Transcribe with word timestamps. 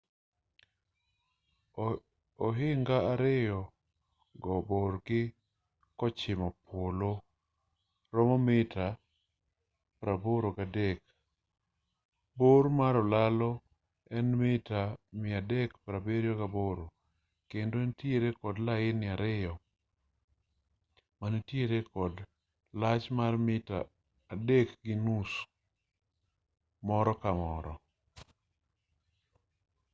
ohinga 2.47 2.97
ariyo 3.11 3.59
go 4.43 4.55
borgi 4.69 5.21
kochimo 5.99 6.47
polo 6.65 7.11
romo 8.15 8.37
mita 8.47 8.87
83 10.01 10.91
bor 12.39 12.63
mar 12.79 12.93
olalo 13.03 13.51
en 14.17 14.27
mita 14.41 14.81
378 15.23 16.85
kendo 17.51 17.75
entiere 17.85 18.29
kod 18.41 18.55
laini 18.67 19.05
ariyo 19.15 19.53
manitiere 21.19 21.79
kod 21.93 22.13
lach 22.81 23.05
mar 23.17 23.33
mita 23.47 23.79
3.50 24.29 25.33
moro 26.87 27.13
ka 27.21 27.31
moro 27.41 27.73